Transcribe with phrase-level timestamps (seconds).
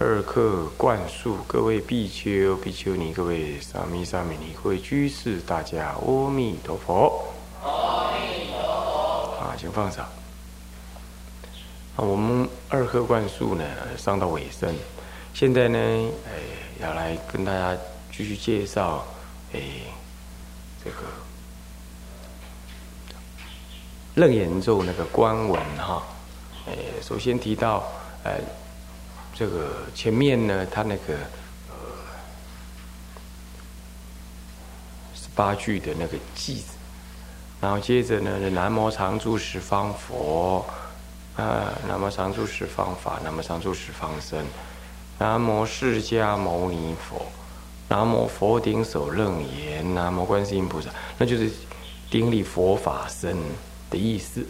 [0.00, 7.26] 二课灌输各位比丘、比丘尼、各位沙弥、沙弥尼、各位居士，大家阿弥陀佛。
[7.64, 9.34] 阿弥陀佛。
[9.40, 10.04] 啊，请放上。
[11.96, 13.64] 啊，我们二课灌输呢，
[13.96, 14.72] 上到尾声，
[15.34, 15.78] 现在呢，
[16.28, 16.38] 哎，
[16.80, 17.76] 要来跟大家
[18.12, 19.04] 继续介绍，
[19.52, 19.60] 哎，
[20.84, 20.98] 这个
[24.14, 26.04] 楞严咒那个观文哈，
[26.68, 27.82] 哎，首先提到，
[28.22, 28.40] 哎。
[29.38, 31.14] 这个前面呢，他那个
[31.68, 31.76] 呃
[35.14, 36.74] 十八句的那个偈子，
[37.60, 40.66] 然后接着呢，南无常住十方佛，
[41.36, 44.44] 啊，南无常住十方法，南无常住十方僧，
[45.20, 47.24] 南无释迦牟尼佛，
[47.88, 51.48] 南无佛顶首楞严，南无观世音菩萨，那就是
[52.10, 53.40] 顶礼佛法僧
[53.88, 54.44] 的意思。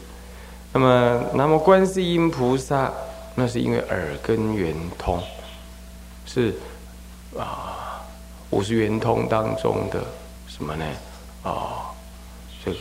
[0.73, 2.91] 那么南无观世音菩萨。
[3.41, 5.23] 那是因为耳根圆通，
[6.27, 6.53] 是
[7.39, 8.03] 啊，
[8.51, 10.05] 五十圆通当中的
[10.49, 10.85] 什么呢？
[11.45, 11.95] 啊，
[12.65, 12.79] 这个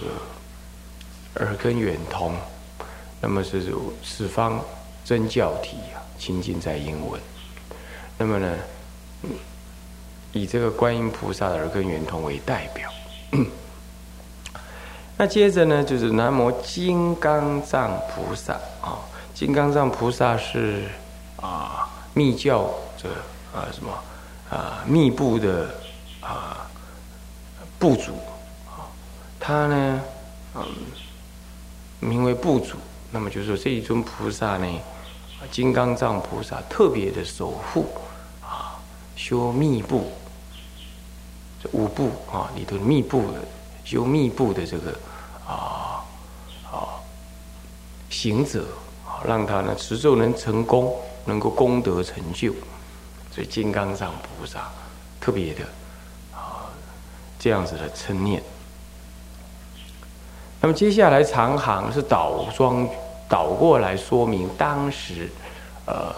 [1.35, 2.33] 耳根圆通，
[3.21, 3.71] 那么是
[4.03, 4.59] 四方
[5.05, 7.21] 真教体啊，清净在英文。
[8.17, 8.57] 那么呢，
[10.31, 12.91] 以这个观音菩萨的耳根圆通为代表。
[15.15, 18.97] 那接着呢，就是南无金刚藏菩萨啊。
[19.37, 20.85] 金刚藏菩萨是
[21.39, 23.07] 啊密教这
[23.55, 23.93] 啊什么
[24.49, 25.69] 啊密部的
[26.21, 26.67] 啊
[27.77, 28.13] 部主
[28.65, 28.89] 啊，
[29.39, 30.01] 他呢
[30.55, 30.65] 嗯
[31.99, 32.77] 名为部主，
[33.11, 34.67] 那么就是说这一尊菩萨呢，
[35.51, 37.85] 金刚藏菩萨特别的守护
[38.41, 38.73] 啊
[39.15, 40.11] 修密部
[41.61, 43.41] 这五部啊里头密部的
[43.85, 44.97] 修密部的这个
[45.47, 46.01] 啊
[46.71, 46.97] 啊
[48.09, 48.65] 行者。
[49.27, 50.95] 让他呢持咒能成功，
[51.25, 52.53] 能够功德成就，
[53.29, 54.71] 所以金刚上菩萨
[55.19, 55.63] 特别的
[56.33, 56.71] 啊
[57.37, 58.41] 这样子的称念。
[60.61, 62.87] 那么接下来长行是倒装
[63.27, 65.29] 倒过来说明当时
[65.85, 66.15] 呃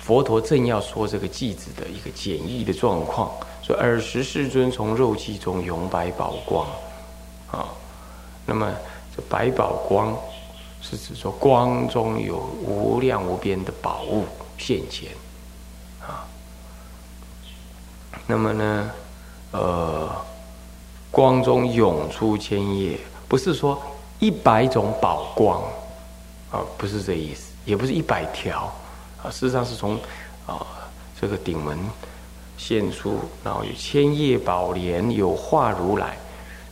[0.00, 3.30] 佛陀正要说这个偈子的一个简易的状况，
[3.62, 6.66] 说尔时世尊从肉髻中涌白宝光
[7.52, 7.64] 啊，
[8.44, 8.70] 那么
[9.16, 10.18] 这白宝光。
[10.82, 14.24] 是指说光中有无量无边的宝物
[14.58, 15.10] 现前，
[16.00, 16.26] 啊，
[18.26, 18.90] 那么呢，
[19.52, 20.10] 呃，
[21.10, 22.98] 光中涌出千叶，
[23.28, 23.80] 不是说
[24.18, 25.62] 一百种宝光，
[26.50, 28.72] 啊，不是这意思，也不是一百条，
[29.22, 29.98] 啊，事实上是从
[30.46, 30.66] 啊
[31.20, 31.78] 这个顶门
[32.56, 36.16] 现出，然后有千叶宝莲，有化如来，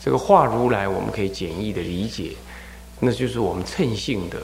[0.00, 2.32] 这个化如来我们可以简易的理解。
[3.00, 4.38] 那就是我们称性的、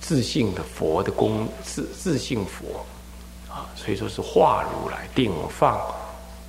[0.00, 2.86] 自信的佛的功，自自信佛
[3.52, 5.80] 啊，所以说是化如来定放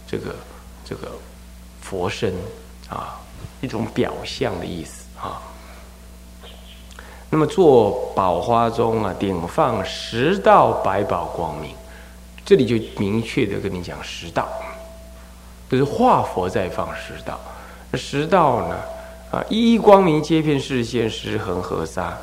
[0.08, 0.36] 这个
[0.86, 1.12] 这个
[1.82, 2.34] 佛身
[2.88, 3.20] 啊，
[3.62, 5.42] 一种表象的意思啊。
[7.30, 11.74] 那么做宝花中啊，顶放十道百宝光明，
[12.46, 14.48] 这里就明确的跟你讲十道，
[15.68, 17.40] 就是化佛在放十道，
[17.90, 18.76] 那十道呢？
[19.32, 19.42] 啊！
[19.50, 22.18] 一一光明接片视线，十恒河沙。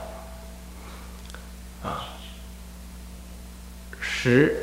[1.82, 2.04] 啊，
[3.98, 4.54] 十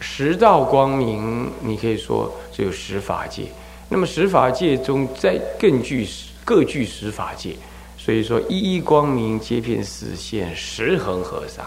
[0.00, 3.44] 十道光明，你可以说只有十法界。
[3.88, 6.08] 那么十法界中，再更具
[6.44, 7.54] 各具十法界，
[7.96, 11.62] 所以说一一光明接片视线，十恒河沙。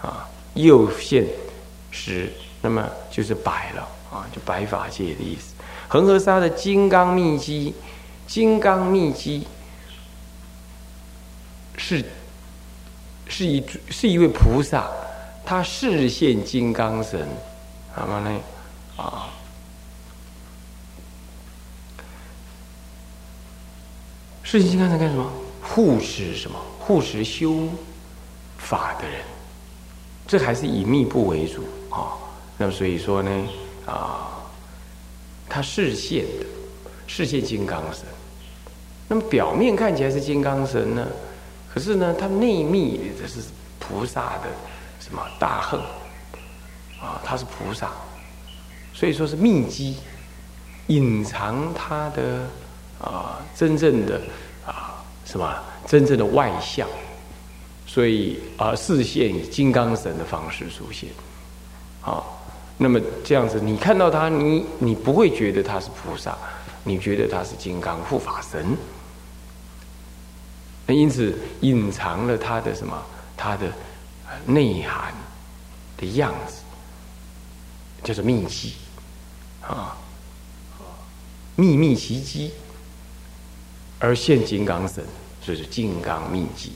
[0.00, 1.26] 啊，又现
[1.90, 2.32] 十，
[2.62, 5.52] 那么就是百了啊，就百法界的意思。
[5.86, 7.74] 恒河沙的金刚密机。
[8.26, 9.46] 金刚密机
[11.76, 12.04] 是
[13.28, 14.90] 是一是一位菩萨，
[15.44, 17.28] 他视现金刚神，
[17.96, 18.40] 那么呢
[18.96, 19.28] 啊，
[24.42, 25.30] 视现金刚神干什么？
[25.60, 26.58] 护持什么？
[26.78, 27.68] 护持修
[28.58, 29.22] 法的人，
[30.26, 32.18] 这还是以密部为主啊。
[32.58, 33.48] 那么所以说呢
[33.86, 34.42] 啊，
[35.48, 36.46] 他视现的
[37.06, 38.04] 视现金刚神。
[39.08, 41.06] 那么表面看起来是金刚神呢，
[41.72, 43.40] 可是呢，它内密的是
[43.78, 44.48] 菩萨的
[45.00, 45.80] 什么大恨？
[47.00, 47.90] 啊，他是菩萨，
[48.94, 49.96] 所以说是秘机，
[50.86, 52.46] 隐藏他的
[53.00, 54.20] 啊真正的
[54.64, 55.52] 啊什么？
[55.84, 56.88] 真正的外相，
[57.84, 61.08] 所以啊视现以金刚神的方式出现，
[62.00, 62.22] 啊，
[62.78, 66.38] 那么这样子你看到他，你你不会觉得他是菩萨，
[66.84, 68.76] 你觉得他是金刚护法神。
[70.88, 73.02] 因此隐藏了他的什么？
[73.34, 73.72] 他的
[74.46, 75.14] 内涵
[75.96, 76.62] 的样子，
[78.04, 78.74] 叫做秘籍
[79.62, 79.96] 啊，
[81.56, 82.52] 秘密奇迹，
[83.98, 85.04] 而现金刚神，
[85.40, 86.74] 所以是金刚秘籍。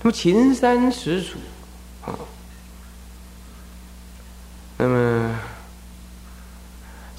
[0.00, 1.38] 那么秦山始祖
[2.06, 2.14] 啊，
[4.76, 5.38] 那么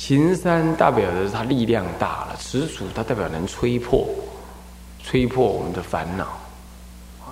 [0.09, 4.09] 秦山代表的是他力量大了，始祖他代表能吹破。
[5.03, 6.35] 吹破我们的烦恼，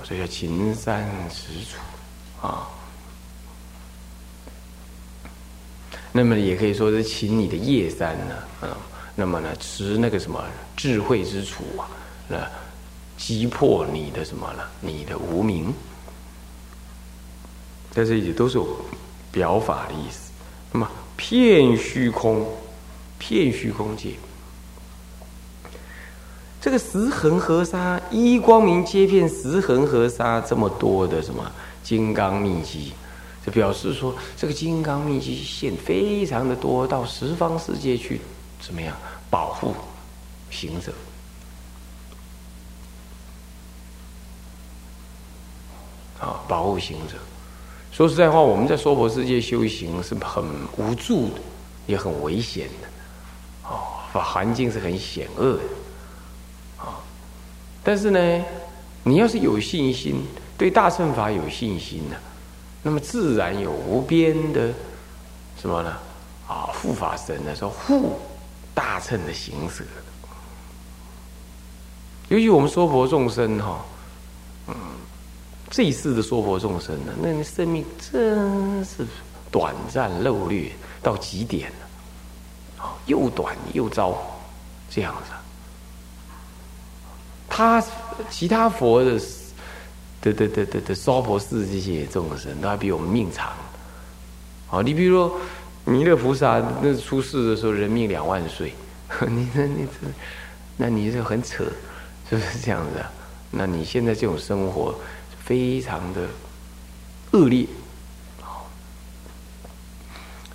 [0.04, 2.68] 所以叫秦山石楚啊。
[6.12, 8.78] 那么也可以说是秦你的叶山呢，啊，
[9.16, 10.40] 那么呢持那个什么
[10.76, 11.90] 智慧之楚啊，
[12.28, 12.48] 那
[13.18, 14.62] 击破你的什么呢？
[14.82, 15.74] 你的无名，
[17.90, 18.68] 在这里都是有
[19.32, 20.30] 表法的意思。
[20.72, 22.48] 那么片虚空，
[23.18, 24.12] 片虚空界。
[26.60, 31.50] 这个十恒河沙一光明接片十恒河沙这么多的什么
[31.82, 32.94] 金刚秘籍，
[33.46, 38.20] 就表示说这个金刚秘籍线非常的多，到十方世界去
[38.60, 38.94] 怎么样
[39.30, 39.74] 保护
[40.50, 40.92] 行者
[46.20, 46.42] 啊？
[46.48, 47.14] 保护行者。
[47.92, 50.44] 说实在话，我们在娑婆世界修行是很
[50.76, 51.40] 无助的，
[51.86, 52.88] 也很危险的，
[53.68, 55.64] 哦，法环境是很险恶的。
[56.78, 57.00] 啊
[57.84, 58.46] 但是呢，
[59.04, 60.26] 你要是有信心，
[60.58, 62.16] 对大乘法有信心呢，
[62.84, 64.74] 那么自然有无边的
[65.62, 65.98] 什么呢？
[66.48, 68.20] 啊，护法神呢说护
[68.74, 69.86] 大乘的行者。
[72.30, 73.86] 尤其我们娑婆众生哈，
[74.68, 74.76] 嗯，
[75.70, 79.08] 这一世的娑婆众生呢，那生命真是
[79.50, 80.70] 短暂漏略
[81.02, 81.87] 到极点了，
[83.08, 84.16] 又短又糟，
[84.90, 85.32] 这样子。
[87.50, 87.84] 他
[88.30, 89.20] 其他佛的
[90.22, 93.52] 的的的的的娑婆世这些众生，都还比我们命长。
[94.68, 95.40] 好，你比如说
[95.86, 98.74] 弥勒菩萨那出世的时候，人命两万岁，
[99.28, 100.08] 你这你这，
[100.76, 101.64] 那你这很扯，
[102.30, 103.04] 是不是这样子？
[103.50, 104.94] 那你现在这种生活
[105.46, 106.28] 非常的
[107.32, 107.66] 恶劣，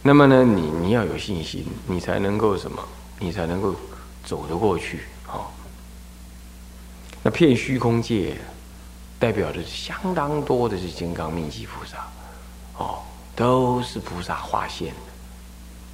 [0.04, 2.82] 那么呢，你你要有信心，你才能够什么？
[3.20, 3.72] 你才能够
[4.24, 5.52] 走得过去，好。
[7.22, 8.36] 那片虚空界，
[9.20, 11.98] 代表着相当多的是金刚密集菩萨，
[12.78, 12.98] 哦，
[13.36, 14.92] 都是菩萨化现，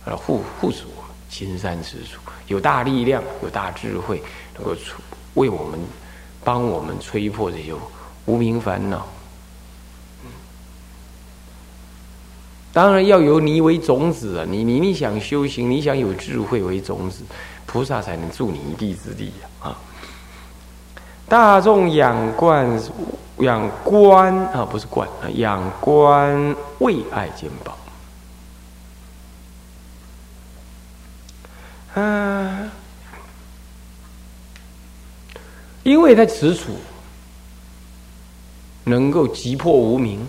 [0.07, 4.23] 呃护护持我们，金山之主，有大力量，有大智慧，
[4.55, 5.03] 能够出
[5.35, 5.79] 为我们，
[6.43, 7.75] 帮我们吹破这些
[8.25, 9.07] 无名烦恼。
[12.79, 17.25] 当然要由你为种子啊，你你你想修行，你想有智慧为种子，
[17.67, 19.77] 菩萨才能助你一臂之力啊。
[21.29, 22.81] 大众仰观
[23.39, 27.76] 仰观啊，不是观啊，仰观为爱见宝
[32.00, 32.71] 啊，
[35.83, 36.76] 因为他此处
[38.85, 40.25] 能够急破无名，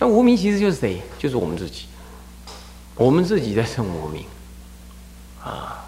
[0.00, 1.00] 那无名其实就是谁？
[1.18, 1.84] 就是我们自己，
[2.96, 4.24] 我们自己在生无名
[5.44, 5.84] 啊。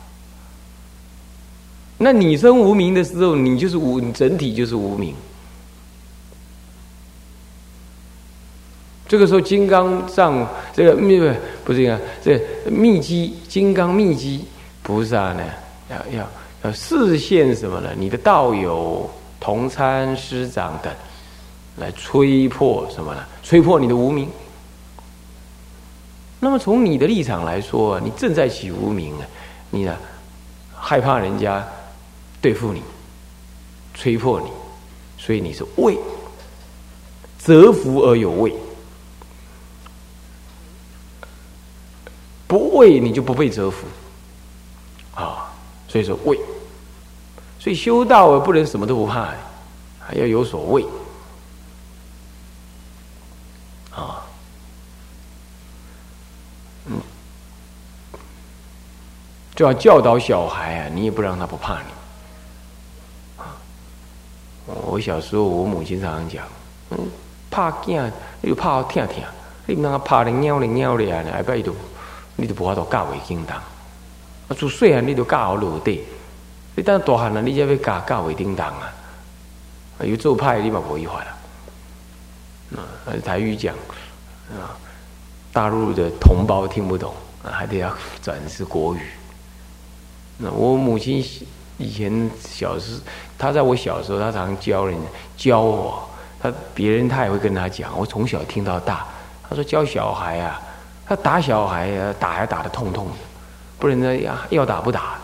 [1.96, 5.14] 那你生无名的时候，你就是无整体就是无名。
[9.08, 11.18] 这个时候，金刚藏这个密
[11.64, 12.38] 不是啊，这
[12.70, 14.44] 密机金刚密机
[14.82, 15.42] 菩萨呢，
[15.88, 16.30] 要要
[16.64, 17.90] 要示现什么呢？
[17.96, 19.08] 你的道友、
[19.40, 20.92] 同参师长等，
[21.76, 23.24] 来吹破什么呢？
[23.42, 24.28] 吹破你的无名。
[26.40, 29.26] 那么从你的立场来说，你正在起无名啊，
[29.70, 29.96] 你呢
[30.74, 31.66] 害怕人家。
[32.40, 32.82] 对付你，
[33.94, 34.50] 吹破你，
[35.16, 35.96] 所以你是为
[37.38, 38.52] 折服而有为，
[42.48, 43.86] 不为你就不被折服
[45.14, 45.54] 啊！
[45.86, 46.36] 所以说为，
[47.60, 49.32] 所以修道不能什么都不怕，
[50.00, 50.84] 还要有所谓
[59.62, 61.84] 要教导小孩啊，你也不让他不怕你。
[64.84, 66.44] 我小时候，我母亲常常讲，
[66.90, 66.98] 嗯，
[67.50, 69.16] 怕囝，你就怕疼疼，
[69.66, 71.24] 你唔通怕你鸟咧鸟咧啊！
[71.24, 71.74] 下摆伊就，
[72.36, 73.56] 你就无法度教袂叮当。
[73.56, 73.62] 啊，
[74.50, 76.04] 自细汉你就教好落地，
[76.76, 78.92] 你等大汉了，你才要教教袂叮当啊！
[80.00, 81.36] 有做派你嘛无一法啊。
[82.76, 83.74] 啊，台语讲
[84.50, 84.72] 啊，
[85.52, 87.92] 大陆的同胞听不懂，还得要
[88.22, 89.00] 转是国语。
[90.38, 91.24] 那我母亲
[91.78, 93.00] 以前小时，
[93.38, 94.96] 她在我小时候，她常教人
[95.36, 96.02] 教我。
[96.40, 99.06] 她别人她也会跟她讲，我从小听到大。
[99.48, 100.60] 她说教小孩啊，
[101.06, 103.12] 他打小孩啊，打还打得痛痛的，
[103.78, 105.18] 不然呢要要打不打，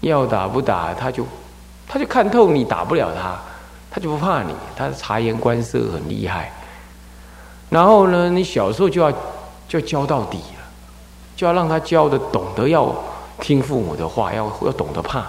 [0.00, 1.24] 要打不打，他就
[1.86, 3.38] 他就看透你打不了他，
[3.88, 6.50] 他就不怕你，他察言观色很厉害。
[7.70, 9.12] 然后呢，你小时候就要
[9.68, 10.64] 就要教到底了，
[11.36, 12.92] 就要让他教的懂得要
[13.40, 15.26] 听父母的话，要要懂得怕。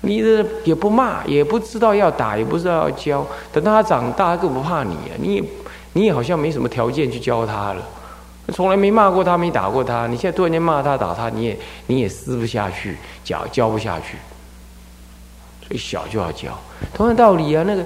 [0.00, 3.26] 你的也不骂，也不知道要打，也不知道要教。
[3.50, 5.16] 等到他长大，他更不怕你啊！
[5.18, 5.44] 你也，
[5.94, 7.82] 你也好像没什么条件去教他了。
[8.52, 10.06] 从来没骂过他，没打过他。
[10.06, 14.18] 你现在突然间骂他、打他，你也你也撕不下去，教教不下去。
[15.66, 16.50] 所以小就要教，
[16.92, 17.64] 同样道理啊。
[17.66, 17.82] 那个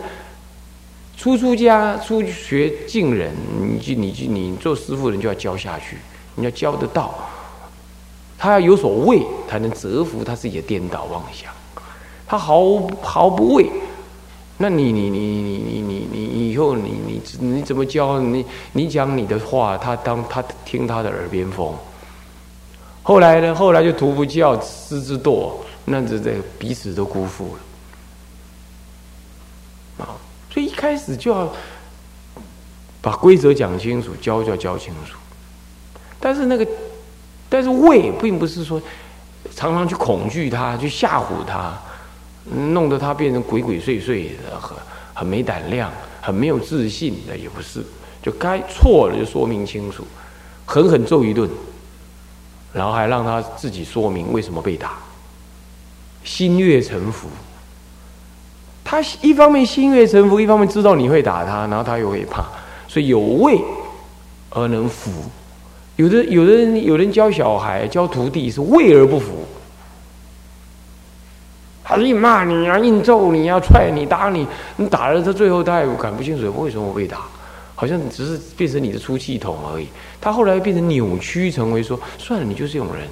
[1.16, 5.98] 初出家、初学敬人，你就你就你做师傅人就要教下去，
[6.34, 7.14] 你要教得到。
[8.38, 11.52] 他要有所畏，才能折服他自己的颠倒妄想。
[12.26, 13.68] 他毫毫不畏，
[14.56, 21.74] 那你你你你你你你以后你你你怎么教你你讲你的话，他当他听他的耳边风。
[23.02, 23.54] 后来呢？
[23.54, 25.52] 后来就徒不教，师之惰，
[25.86, 27.56] 那这这彼此都辜负
[29.98, 30.12] 了啊！
[30.52, 31.50] 所以一开始就要
[33.00, 35.16] 把规则讲清楚，教就要教清楚。
[36.20, 36.66] 但是那个，
[37.48, 38.80] 但是畏并不是说
[39.54, 41.76] 常常去恐惧他，去吓唬他。
[42.72, 44.74] 弄得他变成鬼鬼祟祟的，很
[45.12, 47.84] 很没胆量，很没有自信的，也不是。
[48.22, 50.02] 就该错了就说明清楚，
[50.64, 51.46] 狠狠揍一顿，
[52.72, 54.92] 然后还让他自己说明为什么被打。
[56.24, 57.28] 心悦诚服，
[58.82, 62.46] 他一方面心悦诚服，一方面知道你会打他，然后他又会怕，
[62.88, 63.60] 所以有畏
[64.48, 65.10] 而能服。
[65.98, 69.44] 有的有的人有人教小孩教徒弟是畏而不服。
[71.82, 77.22] 他硬骂你啊，硬揍你啊，踹你打你，你打了他，最后他也搞不清楚为什么被打，
[77.74, 79.88] 好像只是变成你的出气筒而已。
[80.20, 83.08] 他后来变成扭曲，成为说算了，你就是这种人，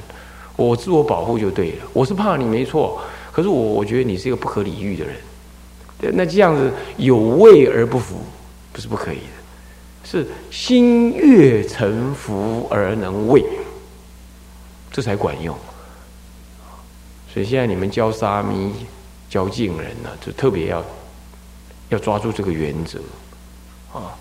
[0.54, 1.86] 我自我保护就对了。
[1.92, 3.00] 我是怕你没错，
[3.32, 6.14] 可是我我觉得你是一个不可理喻的人。
[6.14, 8.16] 那这样子有畏而不服，
[8.72, 9.35] 不是不可以的，
[10.08, 13.44] 是心悦诚服而能畏，
[14.92, 15.56] 这才管用。
[17.32, 18.72] 所以现在你们教沙弥、
[19.28, 20.84] 教敬人呢，就特别要
[21.88, 23.00] 要抓住这个原则
[23.92, 24.14] 啊，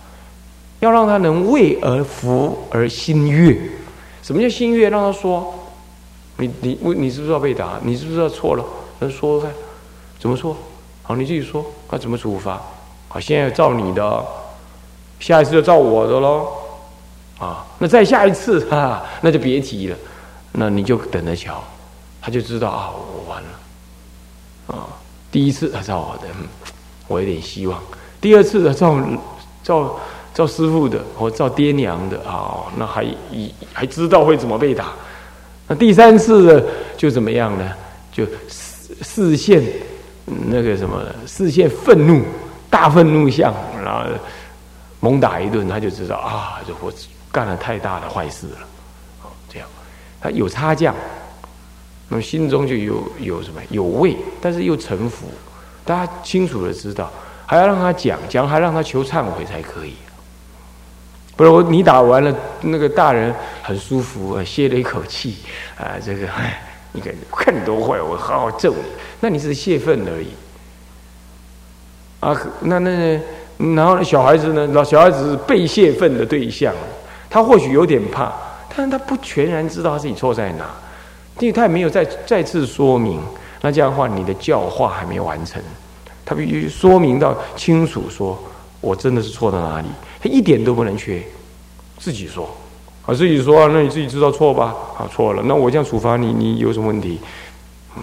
[0.80, 3.56] 要让他能为而服而心悦。
[4.24, 4.89] 什么叫心悦？
[4.89, 5.54] 让他说
[6.38, 7.80] ：“你你你你是不是要被打？
[7.84, 8.65] 你是不是要错了？
[9.00, 9.51] 能说看
[10.20, 10.58] 怎么说？
[11.04, 12.60] 好，你自己说，他怎么处罚？
[13.08, 14.25] 好，现在照你的，
[15.19, 16.48] 下一次就照我的喽。
[17.39, 19.98] 啊，那再下一次 哈，那就别提了，
[20.53, 21.63] 那你就等着瞧。”
[22.22, 23.50] 他就知道啊，我完了
[24.65, 24.88] 啊！
[25.31, 26.27] 第一次他照我的，
[27.07, 27.77] 我有点希望；
[28.19, 29.00] 第二次的照
[29.62, 29.95] 照
[30.34, 34.93] 照师傅的，或照爹娘的啊，那还一还知道会怎么被打。
[35.67, 36.65] 那第三次的
[36.98, 37.72] 就怎么样呢？
[38.12, 39.63] 就视视线
[40.25, 42.24] 那个什么，视线愤怒，
[42.72, 43.53] 大愤怒相，
[43.84, 44.10] 然后
[45.05, 46.91] 猛打一顿，他就知道啊，我
[47.31, 48.57] 干了太大的坏事了。
[49.47, 49.67] 这样
[50.19, 50.95] 他有差价。
[52.09, 55.27] 那么心中就有有什么有畏，但是又臣服，
[55.83, 57.12] 大家清楚的知道，
[57.45, 59.93] 还要让他讲讲，还让他求忏悔才可以。
[61.35, 63.31] 不是我你打完了，那个大人
[63.62, 65.38] 很舒服，歇了一口气
[65.77, 66.27] 啊，这个，
[66.93, 68.83] 你看看你多坏，我好好揍你，
[69.19, 70.29] 那你是泄愤而已。
[72.21, 73.19] 啊，那那
[73.57, 74.67] 然后呢小孩子呢？
[74.67, 76.74] 老小孩子是被泄愤的对象，
[77.29, 78.33] 他或许有点怕，
[78.75, 80.65] 但是他不全然知道他自己错在哪。
[81.39, 83.21] 因为他也没有再再次说明，
[83.62, 85.62] 那这样的话，你的教化还没完成。
[86.25, 88.41] 他必须说明到清楚，说
[88.79, 89.88] 我真的是错在哪里，
[90.21, 91.21] 他一点都不能缺。
[91.97, 92.50] 自己说，
[93.05, 94.75] 啊，自己说，那你自己知道错吧？
[94.97, 97.19] 啊，错了，那我这样处罚你，你有什么问题？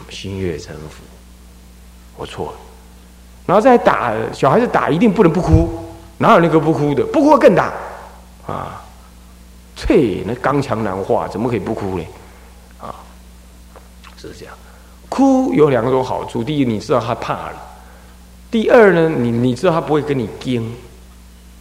[0.08, 1.02] 心悦诚服，
[2.16, 2.52] 我错了。
[3.46, 5.68] 然后再打小孩子，打一定不能不哭，
[6.18, 7.04] 哪有那个不哭的？
[7.06, 7.72] 不哭更打
[8.46, 8.82] 啊！
[9.74, 12.04] 切，那刚强难化，怎么可以不哭呢？
[14.16, 14.54] 是这样，
[15.08, 16.44] 哭有两种好处。
[16.44, 17.56] 第一，你知道他怕了；
[18.52, 20.62] 第二呢，你你知道他不会跟你惊，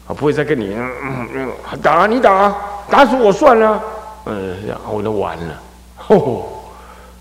[0.07, 2.55] 啊，不会再跟你嗯嗯打，你打，
[2.87, 3.81] 打死我算了，
[4.25, 5.61] 嗯，然后就完了。
[6.09, 6.43] 哦，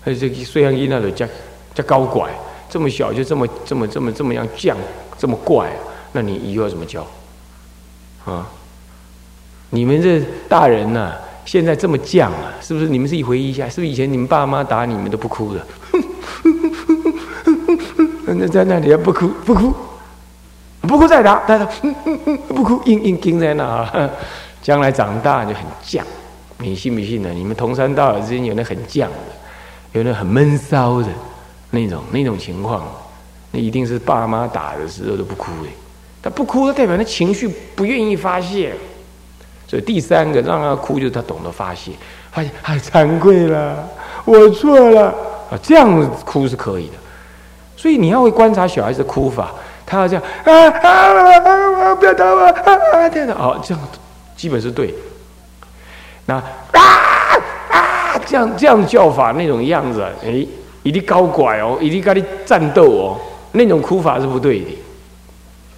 [0.05, 1.25] 哎，这个虽然音那种叫
[1.73, 2.29] 叫高拐，
[2.71, 4.73] 这么小就这么这么这么这么样犟，
[5.17, 5.69] 这么怪，
[6.13, 7.05] 那你以后要怎么教？
[8.25, 8.47] 啊，
[9.71, 11.11] 你们这大人呐，
[11.43, 12.87] 现在这么犟啊，是不是？
[12.87, 15.59] 你们自己回忆一下，是不是以前你们爸妈打你们都不哭的？
[18.33, 19.73] 那在那里要不哭不哭，
[20.81, 21.65] 不哭再打，再打，
[22.47, 24.09] 不哭硬硬盯在那啊，
[24.61, 26.01] 将来长大就很犟。
[26.59, 27.29] 你信不信呢？
[27.33, 29.09] 你们同山道友之间有那很犟的，
[29.91, 31.09] 有那很闷骚的
[31.71, 32.83] 那种那种情况，
[33.51, 35.69] 那一定是爸妈打的时候都不哭的。
[36.21, 38.75] 他不哭，就代表他情绪不愿意发泄。
[39.67, 41.93] 所以第三个让他哭，就是他懂得发泄，
[42.31, 43.87] 发现哎惭愧了，
[44.25, 45.07] 我错了
[45.49, 46.93] 啊，这样哭是可以的。
[47.77, 49.51] 所以你要会观察小孩子的哭法，
[49.85, 51.95] 他要这样啊啊啊！
[51.95, 52.53] 不要打我啊
[52.93, 53.09] 啊！
[53.09, 53.83] 这样的哦，这样
[54.35, 54.93] 基本是对。
[56.25, 56.81] 那啊
[57.71, 60.45] 啊，这样这样叫法那种样子，哎，
[60.83, 63.19] 一定高怪哦，一定跟你战斗哦，
[63.51, 64.77] 那种哭法是不对的。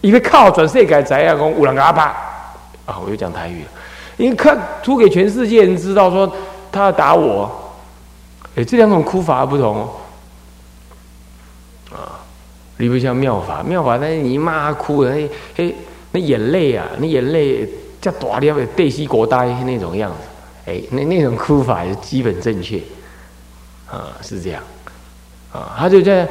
[0.01, 2.05] 因为靠转世改宅啊，讲五郎阿爸
[2.85, 3.69] 啊，我又讲台语了。
[4.17, 6.31] 因为看出给全世界人知道说
[6.71, 7.49] 他要打我，
[8.55, 9.89] 哎，这两种哭法不同哦。
[11.91, 12.19] 啊，
[12.77, 15.73] 你不像妙法，妙法那你骂哭，哎哎，
[16.11, 17.67] 那眼泪啊，那眼泪
[18.01, 22.79] 叫大了对西国呆那种样子，哎，那那种哭法是基本正确，
[23.89, 24.61] 啊，是这样。
[25.53, 26.27] 啊，他就在，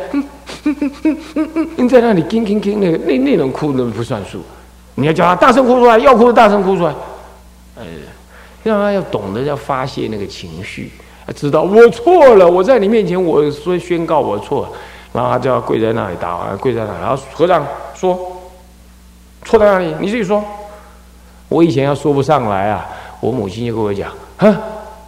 [1.77, 4.43] 你在那里听听听，那个那那种哭都不算数，
[4.97, 6.93] 你要叫他大声哭出来，要哭就大声哭出来，
[7.77, 7.85] 呃，
[8.65, 10.91] 让他要懂得要发泄那个情绪，
[11.37, 14.69] 知道我错了，我在你面前我说宣告我错了，
[15.13, 17.65] 然后他就要跪在那里打跪在那里，然后和尚
[17.95, 18.19] 说，
[19.45, 19.95] 错在哪里？
[20.01, 20.43] 你自己说，
[21.49, 22.85] 我以前要说不上来啊，
[23.21, 24.53] 我母亲就跟我讲，哼，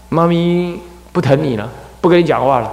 [0.09, 0.79] 妈咪
[1.11, 1.69] 不疼你了，
[2.01, 2.73] 不跟你讲话了。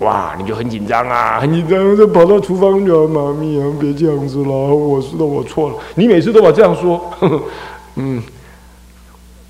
[0.00, 5.76] 哇，你就很紧张啊，很紧张，就跑到厨房去啊妈咪啊，别这样子了，我知道我错了。
[5.94, 7.12] 你每次都把这样说，
[7.96, 8.22] 嗯，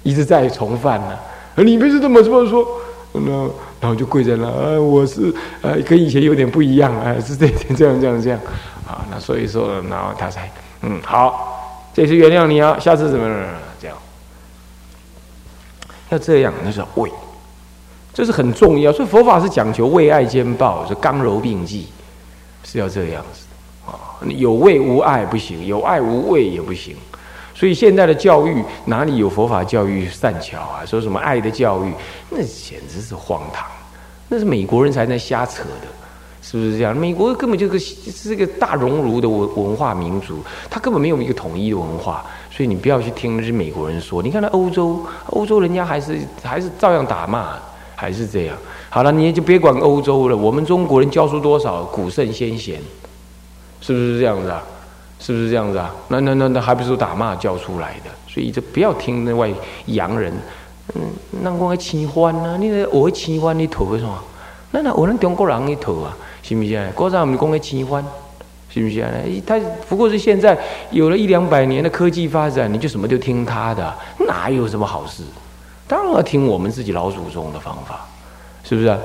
[0.03, 1.17] 一直在重犯呢。
[1.57, 2.67] 你每次都么这么说，
[3.13, 3.31] 那
[3.81, 5.33] 然后就跪在那，啊，我是
[5.63, 8.41] 呃跟以前有点不一样啊，是这这样这样这样
[8.89, 9.07] 啊。
[9.09, 10.51] 那所以说，然后他才
[10.83, 13.25] 嗯好，这次原谅你啊，下次怎么
[13.81, 13.97] 这样？
[16.09, 17.09] 要这样，那是为。
[18.21, 21.87] 这是很重要，所以佛法是讲求为爱兼报，是刚柔并济，
[22.63, 23.47] 是要这样子
[23.87, 24.21] 啊。
[24.27, 26.95] 有为无爱不行，有爱无为也不行。
[27.55, 30.85] 所以现在的教育哪里有佛法教育善巧啊？
[30.85, 31.91] 说什么爱的教育，
[32.29, 33.67] 那简直是荒唐。
[34.29, 35.89] 那是美国人才在瞎扯的，
[36.43, 36.95] 是不是这样？
[36.95, 42.23] 美国根本就是是个大熔炉的文文化民族，他根本没有一个统一的文化。
[42.51, 44.23] 所以你不要去听那些美国人说。
[44.23, 47.57] 你看那欧洲，欧洲人家还是还是照样打骂。
[48.01, 48.57] 还是这样，
[48.89, 50.35] 好了，你也就别管欧洲了。
[50.35, 52.81] 我们中国人教出多少古圣先贤，
[53.83, 54.63] 是不是这样子啊？
[55.19, 55.95] 是不是这样子啊？
[56.09, 58.11] 那那那那还不是打骂教出来的？
[58.27, 59.51] 所以就不要听那外
[59.85, 60.33] 洋人，
[60.95, 61.03] 嗯，
[61.43, 64.19] 那我会清欢啊，你我会清欢你头为什么？
[64.71, 66.91] 那那我们中国人一头啊，是不是？
[66.95, 68.03] 国上我们讲会清欢，
[68.71, 69.05] 是不是？
[69.47, 69.61] 他
[69.91, 70.59] 不过是现在
[70.91, 73.95] 有了一两百年的科技发展，你就什么都听他的，
[74.27, 75.23] 哪有什么好事？
[75.91, 78.07] 当然要听我们自己老祖宗的方法，
[78.63, 78.99] 是不是啊？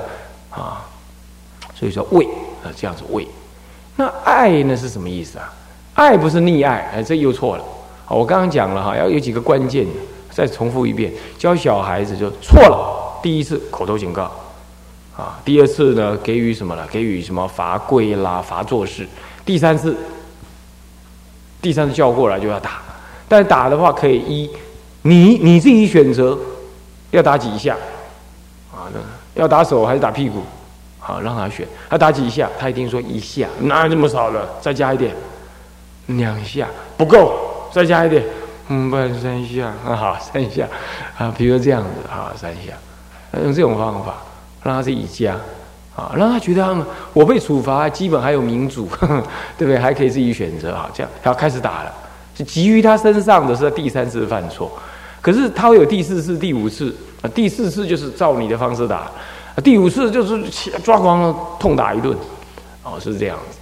[0.50, 0.86] 啊，
[1.74, 2.24] 所以说为
[2.62, 3.26] 啊这样子为，
[3.96, 5.52] 那爱呢是什么意思啊？
[5.94, 7.64] 爱不是溺爱，哎，这又错了。
[8.08, 9.84] 我刚刚讲了哈，要有几个关键，
[10.30, 13.18] 再重复一遍，教小孩子就错了。
[13.20, 14.30] 第一次口头警告，
[15.16, 16.86] 啊，第二次呢给予什么了？
[16.86, 19.04] 给予什么罚跪啦、罚做事。
[19.44, 19.96] 第三次，
[21.60, 22.80] 第三次叫过来就要打，
[23.26, 24.48] 但打的话可以一，
[25.02, 26.38] 你你自己选择。
[27.16, 27.74] 要打几下，
[28.70, 29.00] 啊，那
[29.40, 30.42] 要打手还是打屁股？
[30.98, 31.66] 好，让他选。
[31.88, 32.48] 他打几下？
[32.58, 33.46] 他一定说一下。
[33.60, 34.46] 哪有这么少了？
[34.60, 35.14] 再加一点，
[36.06, 38.22] 两下不够，再加一点。
[38.68, 39.66] 嗯，不然三下。
[39.86, 40.66] 啊好，三下。
[41.16, 42.72] 啊，比如这样子，啊，三下。
[43.42, 44.14] 用这种方法
[44.62, 45.36] 让他自己加，
[45.94, 46.76] 啊，让他觉得
[47.14, 48.86] 我被处罚，基本还有民主，
[49.56, 49.78] 对不对？
[49.78, 50.74] 还可以自己选择。
[50.74, 51.94] 好，这样要开始打了。
[52.36, 54.70] 是急于他身上的是第三次犯错。
[55.20, 59.10] 可是他会有第四次、第五次啊，第四次就是照你的方式打，
[59.64, 60.44] 第五次就是
[60.80, 62.16] 抓狂了痛打一顿，
[62.82, 63.58] 哦，是这样子，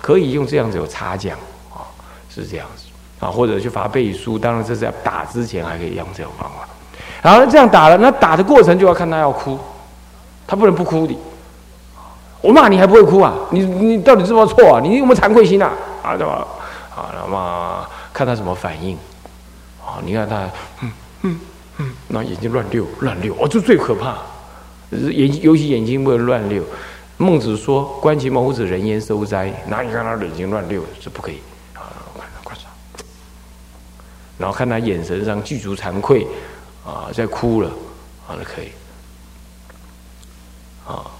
[0.00, 1.36] 可以用这样子有差奖，
[1.70, 1.84] 啊，
[2.28, 2.84] 是这样子，
[3.20, 6.68] 啊，或者去罚背书，当然这是要打之前还可以用这种方法，
[7.22, 9.58] 然后这样打了，那打的过程就要看他要哭，
[10.46, 11.14] 他不能不哭的，
[12.40, 13.34] 我骂你还不会哭啊？
[13.50, 14.80] 你你到底知不知道错啊？
[14.80, 15.72] 你有没有惭愧心啊？
[16.02, 16.46] 啊，对吧？
[16.94, 18.96] 啊，那么看他什么反应，
[20.04, 20.50] 你看他，
[20.82, 21.40] 嗯嗯
[21.78, 24.18] 嗯，那眼睛乱溜乱溜，哦，这最可怕，
[24.90, 26.62] 眼尤其眼睛不能乱溜。
[27.18, 31.36] 孟子说：“观其眸子，人焉收哉？”哪里看他眼睛乱溜，这不可以
[31.72, 31.88] 啊！
[32.14, 32.68] 看他观察，
[34.36, 36.26] 然后看他眼神上具足惭愧
[36.84, 37.70] 啊，在哭了
[38.28, 38.68] 啊，那可以
[40.86, 41.10] 啊。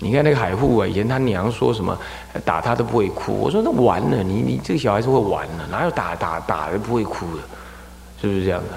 [0.00, 1.96] 你看那个海户啊，以前他娘说什么
[2.44, 3.34] 打他都不会哭。
[3.34, 7.42] 我说那完了，你你这个小孩子会完了，哪有打打打的不会哭的？
[8.20, 8.76] 是不是这样的？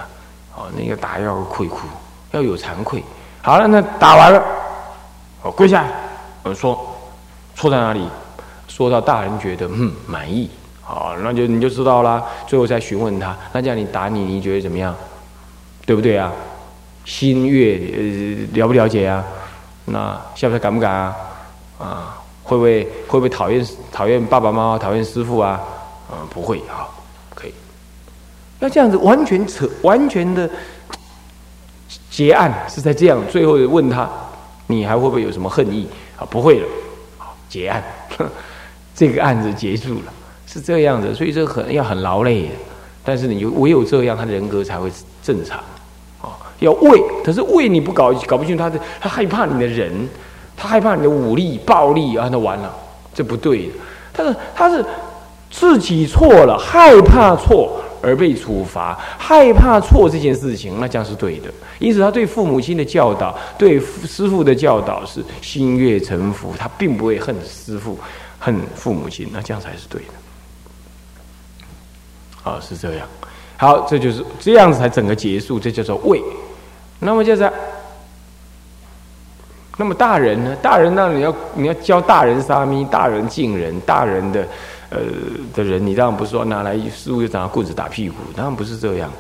[0.56, 1.88] 哦，那个打要会哭，
[2.32, 3.04] 要有惭愧。
[3.42, 4.44] 好了，那打完了，
[5.42, 5.86] 哦，跪下，
[6.44, 6.80] 我说
[7.56, 8.08] 错在哪里？
[8.68, 10.50] 说到大人觉得嗯满意，
[10.82, 12.24] 好，那就你就知道啦。
[12.48, 14.96] 最后再询问他，那这样你打你，你觉得怎么样？
[15.86, 16.32] 对不对啊？
[17.06, 19.24] 心悦呃了不了解啊？
[19.86, 21.16] 那下不下敢不敢啊？
[21.80, 25.60] 啊，会不会会不会讨厌讨厌爸爸妈妈讨厌师傅啊？
[26.12, 26.88] 嗯，不会啊，
[27.34, 27.54] 可以。
[28.60, 30.50] 要这样子完全扯完全的？
[32.10, 34.08] 结案是在这样，最后问他，
[34.68, 36.26] 你还会不会有什么恨意啊？
[36.30, 36.68] 不会了，
[37.50, 37.84] 结案，
[38.96, 40.14] 这个案子结束了，
[40.46, 42.56] 是这样子，所以这很要很劳累的，
[43.04, 44.32] 但是你唯有这样，他的？
[44.32, 44.92] 人格才会
[45.24, 45.60] 正常。
[46.66, 49.92] 要畏，可是畏你不搞搞不清楚，他的他害怕你的人，
[50.56, 52.74] 他害怕你的武力暴力啊，那完了，
[53.14, 53.74] 这不对的。
[54.14, 54.86] 他是他是
[55.52, 61.50] 自己错了，害怕错而被处罚，害怕错这件事情，那将是对的。
[61.80, 67.98] 因此，他对父母亲的教导，对师父的教导是心悦诚服，他并不会恨师父，
[68.40, 70.08] 恨父母亲，那这样才是对的。
[72.50, 73.08] 啊，是这样。
[73.58, 76.22] 好，这就是这样子才整个结束，这叫做为。
[77.04, 77.52] 那么就是，
[79.78, 80.56] 那么大人呢？
[80.62, 84.48] 大人那你要你要教大人沙弥、大人敬人、大人的
[84.90, 85.00] 呃
[85.54, 89.12] 的人，你当然不是说拿来师傅就拿棍子打屁股，当然不是这样。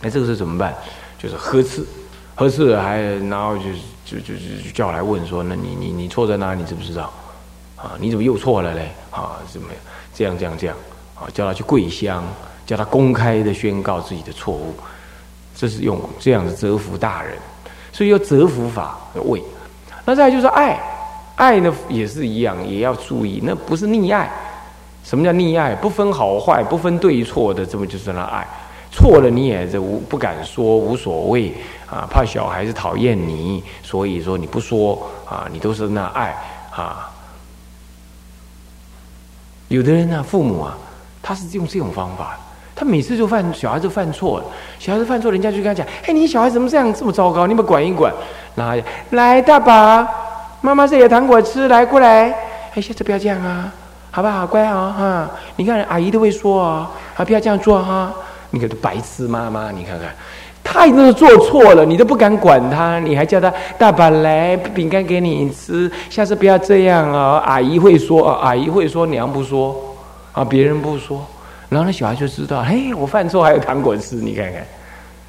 [0.00, 0.74] 那这个是怎么办？
[1.18, 1.84] 就是呵斥，
[2.36, 3.64] 呵斥还然后就
[4.06, 6.54] 就就就叫来问说：那你你你错在哪？
[6.54, 7.12] 你知不知道？
[7.76, 8.92] 啊，你怎么又错了嘞？
[9.10, 9.76] 啊，怎么样
[10.14, 10.76] 这样这样这样？
[11.16, 12.24] 啊，叫他去跪香。
[12.66, 14.72] 叫他公开的宣告自己的错误，
[15.60, 17.36] 这是用这样的折服大人，
[17.92, 19.42] 所以要折服法为。
[20.06, 20.80] 那再就是爱，
[21.36, 24.30] 爱呢也是一样，也要注意，那不是溺爱。
[25.04, 25.74] 什么叫溺爱？
[25.74, 28.46] 不分好坏，不分对错的，这么就是那爱。
[28.90, 31.52] 错了你也这无不敢说，无所谓
[31.86, 36.34] 啊，怕小孩子讨厌你，所以说你不说啊，你都是那爱
[36.70, 37.10] 啊。
[39.68, 40.78] 有的人呢，父母啊，
[41.20, 42.40] 他是用这种方法。
[42.80, 44.44] 他每次就犯小孩子犯错了，
[44.78, 47.46] 小孩子犯错，人家就跟他讲：“哎，你小孩怎么这样这么糟糕？
[47.46, 48.10] 你们管一管。”
[48.56, 50.06] 然后来大宝，
[50.62, 52.34] 妈妈这有糖果吃，来过来。
[52.74, 53.70] 哎，下次不要这样啊，
[54.10, 54.46] 好不好？
[54.46, 55.30] 乖啊哈！
[55.56, 58.10] 你看阿姨都会说啊，啊不要这样做哈。
[58.48, 60.08] 你个白痴妈妈，你看看，
[60.64, 67.42] 他已经是做错了，你都不敢管他，你还叫他大宝来饼干给你吃，下次不要这样啊。
[67.44, 69.76] 阿姨会说，阿姨会说，娘不说
[70.32, 71.26] 啊，别人不说。
[71.70, 74.66] 然后那小孩就知道，嘿，我犯错还有糖果吃，你看看，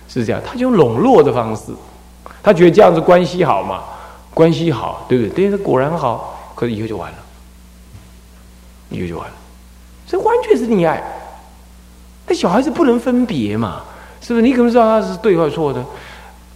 [0.10, 0.42] 是这样。
[0.46, 1.72] 他就笼络的方式，
[2.44, 3.84] 他觉得这样子关系好嘛，
[4.34, 5.50] 关系好，对不对？
[5.50, 7.18] 对，果然好，可是以后就完了，
[8.90, 9.34] 以后就完了。
[10.08, 11.02] 这完全是溺爱。
[12.28, 13.84] 那小孩子不能分别嘛，
[14.20, 14.42] 是不是？
[14.42, 15.86] 你可能知道他是对或错的。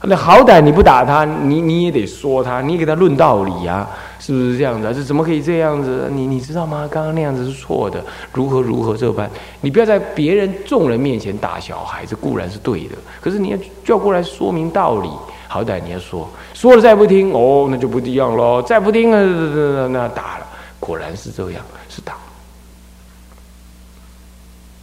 [0.08, 3.88] 那好歹你不打他，你你也得说他，你给他论道理呀，
[4.20, 4.94] 是不是这样子？
[4.94, 6.08] 这怎么可以这样子？
[6.12, 6.88] 你你知道吗？
[6.92, 9.30] 刚刚那样子是错的，如何如何这般？
[9.62, 15.10] 你不要在别人众人面前打小孩，这固然是对的，可是你要叫过来说明道理，
[15.48, 20.46] 好歹你要说，说了再不听，哦，那就不一样喽，再不听那，那打了，
[20.80, 22.14] 果然是这样，是打，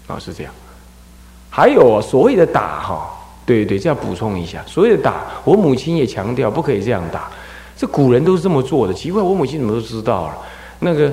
[0.08, 0.52] 啊，是这样。
[1.48, 3.18] 还有所谓的打哈。
[3.44, 4.62] 对对，这样补充一下。
[4.66, 7.28] 所谓的打，我母亲也强调不可以这样打。
[7.76, 10.35] 这古人都是这么做的，奇怪，我母亲怎么都知道了？
[10.78, 11.12] 那个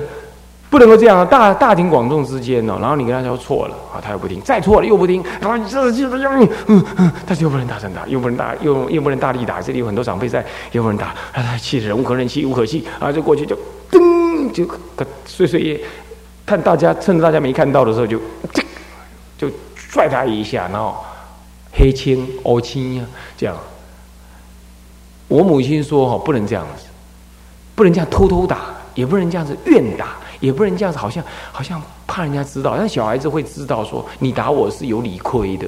[0.68, 13.56] 不能够这样，大 大庭广众之间呢，然后你跟他说错了啊，他又不听，再错了又不听，然后你这就是要你，嗯嗯，但是又不能大声打，又不能大，又又不能大力打，这里有很多长辈在，又不能打，啊，他气人无可忍，气无可气啊，就过去就
[13.90, 14.64] 噔就
[15.26, 15.80] 碎碎叶，
[16.46, 18.20] 看大家趁着大家没看到的时候就
[19.36, 20.94] 就拽他一下，然后。
[21.72, 23.04] 黑青、欧青呀，
[23.36, 23.56] 这样。
[25.28, 26.84] 我母亲说：“哈，不能这样子，
[27.74, 28.58] 不能这样偷偷打，
[28.94, 32.74] 也不能这样子怨打，也不能这样子，好像好像怕人家知道。
[32.76, 35.66] 但小孩子会知道，说你打我是有理亏的，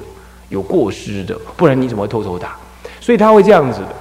[0.49, 2.57] 有过失的，不然你怎么偷偷打？
[2.99, 3.95] 所以他会这样子的。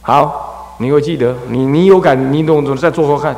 [0.00, 3.36] 好，你会记得，你你有感，你懂懂，再做做看。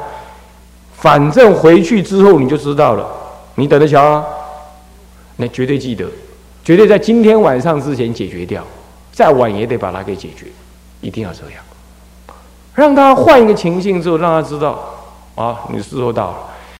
[0.92, 3.08] 反正回去之后你就知道了，
[3.54, 4.24] 你等着瞧啊？
[5.36, 6.06] 那绝对记得，
[6.64, 8.64] 绝对在今天晚上之前解决掉，
[9.12, 10.46] 再晚也得把它给解决，
[11.00, 11.62] 一定要这样。
[12.74, 14.78] 让他换一个情境之后，让他知道
[15.34, 16.36] 啊，你时候到了。